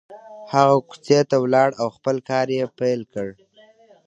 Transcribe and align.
هغه 0.53 0.77
کوڅې 0.89 1.19
ته 1.29 1.35
ولاړ 1.43 1.69
او 1.81 1.87
خپل 1.97 2.15
کار 2.29 2.47
يې 2.55 2.63
پيل 2.79 3.01
کړ. 3.13 3.29